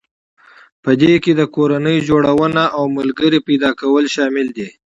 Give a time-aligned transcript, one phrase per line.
[0.83, 4.67] په دې کې د کورنۍ جوړونه او ملګري پيدا کول شامل دي.